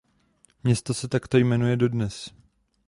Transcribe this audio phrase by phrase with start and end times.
[0.63, 2.33] Město se takto jmenuje dodnes.